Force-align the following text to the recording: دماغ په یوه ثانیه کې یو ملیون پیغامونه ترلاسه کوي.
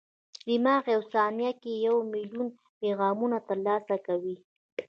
دماغ 0.47 0.81
په 0.85 0.89
یوه 0.95 1.07
ثانیه 1.13 1.51
کې 1.61 1.73
یو 1.85 1.95
ملیون 2.13 2.47
پیغامونه 2.81 3.37
ترلاسه 3.49 3.95
کوي. 4.07 4.35